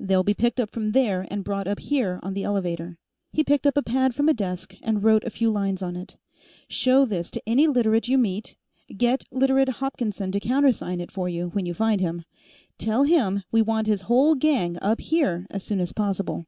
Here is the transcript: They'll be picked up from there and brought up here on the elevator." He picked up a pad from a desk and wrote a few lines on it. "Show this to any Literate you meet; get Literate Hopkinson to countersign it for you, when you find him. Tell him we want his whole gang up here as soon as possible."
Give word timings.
They'll 0.00 0.24
be 0.24 0.34
picked 0.34 0.58
up 0.58 0.70
from 0.70 0.90
there 0.90 1.24
and 1.30 1.44
brought 1.44 1.68
up 1.68 1.78
here 1.78 2.18
on 2.24 2.34
the 2.34 2.42
elevator." 2.42 2.98
He 3.32 3.44
picked 3.44 3.64
up 3.64 3.76
a 3.76 3.80
pad 3.84 4.12
from 4.12 4.28
a 4.28 4.34
desk 4.34 4.74
and 4.82 5.04
wrote 5.04 5.22
a 5.22 5.30
few 5.30 5.52
lines 5.52 5.82
on 5.82 5.94
it. 5.94 6.16
"Show 6.66 7.04
this 7.04 7.30
to 7.30 7.42
any 7.46 7.68
Literate 7.68 8.08
you 8.08 8.18
meet; 8.18 8.56
get 8.96 9.22
Literate 9.30 9.68
Hopkinson 9.68 10.32
to 10.32 10.40
countersign 10.40 11.00
it 11.00 11.12
for 11.12 11.28
you, 11.28 11.50
when 11.50 11.64
you 11.64 11.74
find 11.74 12.00
him. 12.00 12.24
Tell 12.76 13.04
him 13.04 13.44
we 13.52 13.62
want 13.62 13.86
his 13.86 14.00
whole 14.00 14.34
gang 14.34 14.76
up 14.82 15.00
here 15.00 15.46
as 15.48 15.62
soon 15.62 15.78
as 15.78 15.92
possible." 15.92 16.46